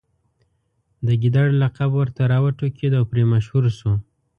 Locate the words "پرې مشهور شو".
3.11-3.91